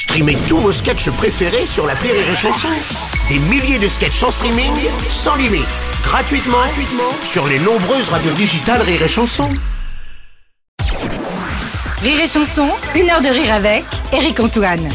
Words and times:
Streamez 0.00 0.38
tous 0.48 0.56
vos 0.56 0.72
sketchs 0.72 1.10
préférés 1.10 1.66
sur 1.66 1.86
la 1.86 1.92
Rire 1.92 2.14
et 2.14 2.34
Chanson. 2.34 2.68
Des 3.28 3.38
milliers 3.38 3.78
de 3.78 3.86
sketchs 3.86 4.22
en 4.22 4.30
streaming, 4.30 4.72
sans 5.10 5.36
limite, 5.36 5.66
gratuitement, 6.02 6.56
gratuitement 6.56 7.12
sur 7.22 7.46
les 7.46 7.58
nombreuses 7.58 8.08
radios 8.08 8.32
digitales 8.32 8.80
Rire 8.80 9.02
et 9.02 9.08
Chanson. 9.08 9.50
Rire 12.02 12.18
et 12.18 12.26
chanson, 12.26 12.70
une 12.94 13.10
heure 13.10 13.20
de 13.20 13.28
rire 13.28 13.52
avec 13.52 13.84
Eric 14.10 14.40
Antoine. 14.40 14.88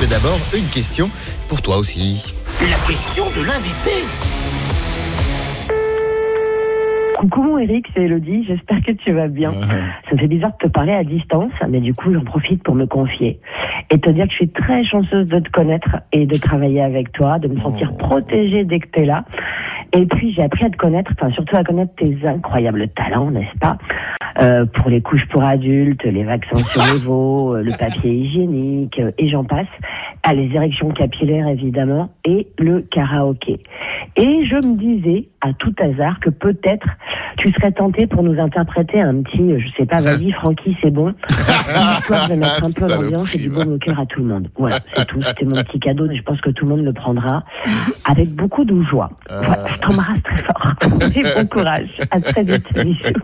Mais 0.00 0.06
d'abord, 0.06 0.40
une 0.54 0.68
question 0.68 1.10
pour 1.50 1.60
toi 1.60 1.76
aussi. 1.76 2.22
La 2.62 2.78
question 2.90 3.26
de 3.26 3.42
l'invité. 3.42 4.04
Coucou 7.24 7.42
mon 7.42 7.58
Eric, 7.58 7.86
c'est 7.94 8.02
Elodie, 8.02 8.44
j'espère 8.46 8.82
que 8.82 8.92
tu 8.92 9.10
vas 9.12 9.28
bien. 9.28 9.50
Ça 9.50 10.12
me 10.12 10.18
fait 10.18 10.26
bizarre 10.26 10.52
de 10.60 10.68
te 10.68 10.70
parler 10.70 10.92
à 10.92 11.04
distance, 11.04 11.52
mais 11.70 11.80
du 11.80 11.94
coup 11.94 12.12
j'en 12.12 12.22
profite 12.22 12.62
pour 12.62 12.74
me 12.74 12.84
confier 12.84 13.40
et 13.90 13.98
te 13.98 14.10
dire 14.10 14.26
que 14.26 14.30
je 14.32 14.36
suis 14.36 14.48
très 14.50 14.84
chanceuse 14.84 15.26
de 15.28 15.38
te 15.38 15.50
connaître 15.50 15.88
et 16.12 16.26
de 16.26 16.36
travailler 16.36 16.82
avec 16.82 17.12
toi, 17.12 17.38
de 17.38 17.48
me 17.48 17.58
sentir 17.60 17.96
protégée 17.96 18.64
dès 18.64 18.78
que 18.78 18.88
tu 18.92 19.00
es 19.00 19.06
là. 19.06 19.24
Et 19.94 20.04
puis 20.04 20.34
j'ai 20.34 20.42
appris 20.42 20.66
à 20.66 20.70
te 20.70 20.76
connaître, 20.76 21.12
enfin 21.16 21.30
surtout 21.30 21.56
à 21.56 21.64
connaître 21.64 21.94
tes 21.94 22.14
incroyables 22.26 22.88
talents, 22.88 23.30
n'est-ce 23.30 23.58
pas? 23.58 23.78
Euh, 24.42 24.66
Pour 24.66 24.90
les 24.90 25.00
couches 25.00 25.26
pour 25.30 25.42
adultes, 25.44 26.04
les 26.04 26.24
vaccins 26.24 26.56
sur 26.56 26.82
les 26.92 26.98
veaux, 27.06 27.54
euh, 27.54 27.62
le 27.62 27.70
papier 27.70 28.12
hygiénique, 28.12 28.98
euh, 28.98 29.12
et 29.16 29.28
j'en 29.28 29.44
passe. 29.44 29.68
Ah, 30.24 30.34
les 30.34 30.52
érections 30.54 30.88
capillaires 30.90 31.46
évidemment, 31.48 32.10
et 32.24 32.48
le 32.58 32.80
karaoké. 32.80 33.60
Et 34.16 34.46
je 34.46 34.56
me 34.56 34.76
disais, 34.76 35.28
à 35.40 35.52
tout 35.52 35.74
hasard, 35.78 36.18
que 36.20 36.30
peut-être 36.30 36.88
tu 37.36 37.50
serais 37.52 37.72
tenté 37.72 38.06
pour 38.06 38.22
nous 38.22 38.38
interpréter 38.40 39.00
un 39.00 39.22
petit, 39.22 39.52
euh, 39.52 39.58
je 39.58 39.68
sais 39.76 39.86
pas, 39.86 39.96
vas-y 39.96 40.32
Francky, 40.32 40.76
c'est 40.82 40.90
bon, 40.90 41.14
histoire 41.98 42.28
de 42.28 42.34
mettre 42.34 42.64
un 42.64 42.72
peu 42.72 42.88
l'ambiance 42.88 43.34
et 43.34 43.38
du 43.38 43.50
bon 43.50 43.74
au 43.74 43.78
cœur 43.78 43.98
à 43.98 44.06
tout 44.06 44.20
le 44.20 44.26
monde. 44.26 44.48
Voilà, 44.56 44.78
c'est 44.94 45.06
tout. 45.06 45.20
C'était 45.20 45.44
mon 45.44 45.62
petit 45.62 45.80
cadeau, 45.80 46.10
et 46.10 46.16
je 46.16 46.22
pense 46.22 46.40
que 46.40 46.50
tout 46.50 46.64
le 46.64 46.76
monde 46.76 46.84
le 46.84 46.92
prendra 46.92 47.44
avec 48.08 48.30
beaucoup 48.34 48.64
de 48.64 48.82
joie. 48.82 49.10
Voilà, 49.28 49.66
je 49.68 49.78
t'embrasse 49.80 50.22
très 50.22 50.42
fort. 50.42 50.72
Et 51.16 51.22
bon 51.22 51.46
courage. 51.48 51.90
À 52.10 52.20
très 52.20 52.42
vite. 52.42 52.66
Bisous. 52.74 53.14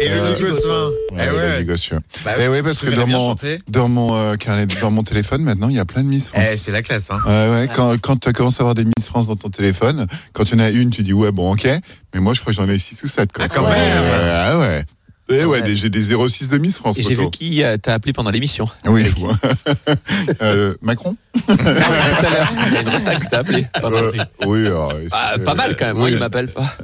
Et 0.00 0.08
le 0.08 0.14
Euh, 0.14 0.34
Gosselin. 0.38 0.88
Ouais, 1.12 1.26
Eh 1.26 1.30
ouais, 1.30 1.36
ouais. 1.36 1.58
les 1.58 1.64
gosses. 1.64 1.90
Bah 2.24 2.32
Eh 2.38 2.42
oui, 2.42 2.48
ouais, 2.48 2.62
parce 2.62 2.80
que 2.80 2.90
dans 2.90 3.06
mon, 3.06 3.34
dans 3.68 3.88
mon 3.88 4.14
euh, 4.16 4.34
carnet, 4.36 4.66
dans 4.80 4.90
mon 4.90 5.02
téléphone 5.02 5.42
maintenant, 5.42 5.68
il 5.68 5.76
y 5.76 5.78
a 5.80 5.84
plein 5.84 6.02
de 6.02 6.08
Miss 6.08 6.30
Eh, 6.34 6.40
France. 6.44 6.56
c'est 6.58 6.70
la 6.72 6.82
classe, 6.82 7.10
hein. 7.10 7.18
Ouais, 7.26 7.50
ouais, 7.50 7.68
quand, 7.74 7.98
quand 8.00 8.16
tu 8.16 8.32
commences 8.32 8.58
à 8.60 8.62
avoir 8.62 8.74
des 8.74 8.84
Miss 8.84 9.06
France 9.06 9.26
dans 9.28 9.36
ton 9.36 9.48
téléphone, 9.50 10.06
quand 10.32 10.44
tu 10.44 10.54
en 10.54 10.58
as 10.60 10.70
une, 10.70 10.90
tu 10.90 11.02
dis 11.02 11.12
ouais, 11.12 11.32
bon, 11.32 11.52
ok. 11.52 11.66
Mais 12.14 12.20
moi, 12.20 12.34
je 12.34 12.40
crois 12.40 12.52
que 12.52 12.56
j'en 12.56 12.68
ai 12.68 12.78
6 12.78 13.02
ou 13.02 13.08
7. 13.08 13.32
Quoi. 13.32 13.44
Ah, 13.44 13.48
quand 13.54 13.64
Ouais, 13.64 13.70
même. 13.70 14.02
ouais, 14.04 14.30
Ah 14.32 14.58
ouais. 14.58 14.84
Eh 15.30 15.44
ouais, 15.44 15.60
des- 15.60 15.76
j'ai 15.76 15.90
des 15.90 16.00
06 16.00 16.48
de 16.48 16.56
Miss 16.56 16.78
France. 16.78 16.98
Et 16.98 17.02
j'ai 17.02 17.14
vu 17.14 17.28
qui 17.30 17.62
euh, 17.62 17.76
t'a 17.76 17.92
appelé 17.92 18.14
pendant 18.14 18.30
l'émission. 18.30 18.66
Oui, 18.86 19.04
je 19.14 19.20
vois. 19.20 19.36
Euh, 20.42 20.74
Macron 20.80 21.16
Tout 21.46 21.52
à 21.58 22.30
l'heure. 22.30 22.52
Il 22.68 22.72
y 22.72 22.76
a 22.76 22.80
une 22.80 22.88
resta 22.88 23.14
qui 23.16 23.26
t'a 23.28 23.38
appelé. 23.40 23.66
pendant 23.80 23.98
Euh, 23.98 24.12
le- 24.12 24.46
Oui, 24.46 24.66
alors, 24.66 24.92
Ah, 25.12 25.32
c'est- 25.36 25.44
pas 25.44 25.54
mal 25.54 25.76
quand 25.76 25.86
même. 25.86 25.96
Moi, 25.96 26.06
oui. 26.06 26.12
il 26.12 26.18
m'appelle 26.18 26.48
pas. 26.48 26.74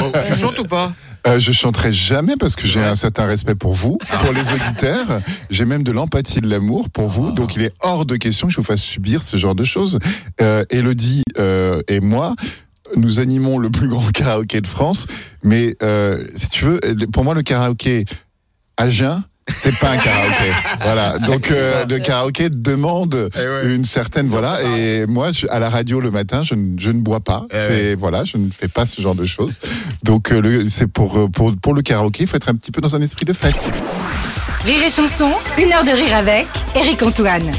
Bon, 0.00 0.12
tu 0.32 0.38
chantes 0.40 0.58
ou 0.58 0.64
pas? 0.64 0.92
Euh, 1.26 1.38
je 1.38 1.52
chanterai 1.52 1.92
jamais 1.92 2.34
parce 2.38 2.54
que 2.54 2.66
j'ai 2.66 2.82
un 2.82 2.94
certain 2.94 3.24
respect 3.26 3.54
pour 3.54 3.72
vous, 3.72 3.98
Ah. 4.10 4.18
pour 4.18 4.32
les 4.32 4.50
auditeurs. 4.52 5.20
J'ai 5.50 5.64
même 5.64 5.82
de 5.82 5.90
l'empathie, 5.92 6.40
de 6.40 6.48
l'amour 6.48 6.90
pour 6.90 7.08
vous. 7.08 7.30
Donc 7.32 7.56
il 7.56 7.62
est 7.62 7.72
hors 7.80 8.04
de 8.04 8.16
question 8.16 8.46
que 8.48 8.52
je 8.52 8.58
vous 8.58 8.64
fasse 8.64 8.82
subir 8.82 9.22
ce 9.22 9.36
genre 9.36 9.54
de 9.54 9.64
choses. 9.64 9.98
Euh, 10.42 10.64
Elodie 10.70 11.22
euh, 11.38 11.80
et 11.88 12.00
moi, 12.00 12.34
nous 12.96 13.20
animons 13.20 13.58
le 13.58 13.70
plus 13.70 13.88
grand 13.88 14.06
karaoké 14.12 14.60
de 14.60 14.66
France. 14.66 15.06
Mais 15.42 15.74
euh, 15.82 16.22
si 16.34 16.50
tu 16.50 16.64
veux, 16.66 16.80
pour 17.12 17.24
moi, 17.24 17.34
le 17.34 17.42
karaoké 17.42 18.04
à 18.76 18.90
jeun, 18.90 19.22
c'est 19.56 19.76
pas 19.78 19.90
un 19.90 19.96
karaoké. 19.96 20.52
voilà. 20.82 21.18
Donc 21.18 21.50
euh, 21.50 21.84
le 21.88 21.98
karaoké 21.98 22.48
demande 22.50 23.30
Eh 23.36 23.38
ouais. 23.38 23.74
une 23.74 23.84
certaine 23.84 24.26
voilà. 24.26 24.58
Et 24.62 25.06
moi, 25.06 25.32
je- 25.32 25.46
à 25.50 25.58
la 25.58 25.68
radio 25.70 26.00
le 26.00 26.10
matin, 26.10 26.42
je, 26.42 26.54
ne- 26.54 26.78
je 26.78 26.90
ne 26.90 27.00
bois 27.00 27.20
pas. 27.20 27.44
Eh 27.52 27.56
c'est 27.66 27.94
voilà, 27.94 28.24
je 28.24 28.36
ne 28.36 28.50
fais 28.50 28.68
pas 28.68 28.86
ce 28.86 29.00
genre 29.00 29.14
de 29.14 29.24
choses. 29.24 29.54
Donc 30.02 30.32
euh, 30.32 30.64
c'est 30.68 30.86
pour, 30.90 31.18
euh, 31.18 31.28
pour 31.28 31.54
pour 31.56 31.74
le 31.74 31.82
karaoké, 31.82 32.22
il 32.24 32.26
faut 32.26 32.36
être 32.36 32.48
un 32.48 32.54
petit 32.54 32.70
peu 32.72 32.80
dans 32.80 32.94
un 32.96 33.00
esprit 33.02 33.24
de 33.24 33.32
fête. 33.32 33.54
Rire 34.64 34.82
et 34.86 34.90
chanson, 34.90 35.30
une 35.58 35.72
heure 35.72 35.84
de 35.84 35.90
rire 35.90 36.16
avec 36.16 36.46
Eric 36.74 37.02
Antoine. 37.02 37.52